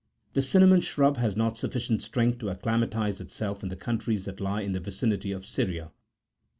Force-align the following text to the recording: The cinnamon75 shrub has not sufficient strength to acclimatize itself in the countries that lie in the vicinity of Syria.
The 0.33 0.41
cinnamon75 0.41 0.81
shrub 0.83 1.17
has 1.17 1.35
not 1.37 1.59
sufficient 1.59 2.01
strength 2.01 2.39
to 2.39 2.49
acclimatize 2.49 3.21
itself 3.21 3.61
in 3.61 3.69
the 3.69 3.75
countries 3.75 4.25
that 4.25 4.41
lie 4.41 4.61
in 4.61 4.71
the 4.71 4.79
vicinity 4.79 5.31
of 5.31 5.45
Syria. 5.45 5.91